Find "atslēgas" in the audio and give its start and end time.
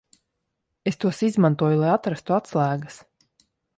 2.39-2.99